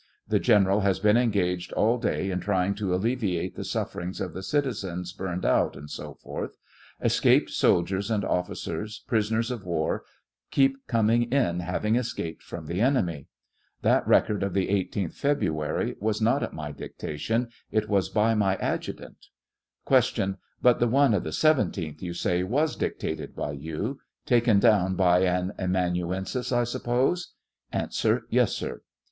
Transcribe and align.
The 0.27 0.39
General 0.39 0.79
has 0.79 0.97
been 0.97 1.15
engaged 1.15 1.71
all 1.73 1.99
day 1.99 2.31
in 2.31 2.39
trying 2.39 2.73
to 2.73 2.91
alleviate 2.91 3.53
the 3.55 3.63
suffer 3.63 4.01
ings 4.01 4.19
of 4.19 4.33
the 4.33 4.41
citizens 4.41 5.13
burned 5.13 5.45
out, 5.45 5.77
&c. 5.87 6.05
Escaped 6.99 7.51
soldiers 7.51 8.09
and 8.09 8.25
officers, 8.25 9.03
prisoners 9.07 9.51
of 9.51 9.63
war, 9.63 10.03
keep 10.49 10.87
coming 10.87 11.31
in, 11.31 11.59
having 11.59 11.97
escaped 11.97 12.41
from 12.41 12.65
the 12.65 12.81
enemy. 12.81 13.27
That 13.83 14.07
record 14.07 14.41
of 14.41 14.55
the 14.55 14.69
18th 14.69 15.13
February 15.13 15.95
was 15.99 16.19
not 16.19 16.41
at 16.41 16.51
my 16.51 16.71
dictation; 16.71 17.49
it 17.69 17.87
was 17.87 18.09
by 18.09 18.33
my 18.33 18.55
adjutant. 18.55 19.27
Q. 19.87 20.37
But 20.63 20.79
the 20.79 20.87
one 20.87 21.13
of 21.13 21.23
the 21.23 21.29
17th 21.29 22.01
you 22.01 22.15
say 22.15 22.41
was 22.41 22.75
dictated 22.75 23.35
by 23.35 23.51
you; 23.51 23.99
taken 24.25 24.59
down 24.59 24.95
by 24.95 25.19
an 25.25 25.53
amanuensis, 25.59 26.51
I 26.51 26.63
suppose? 26.63 27.35
A. 27.71 27.85
Tes, 27.89 28.51
sir. 28.55 28.81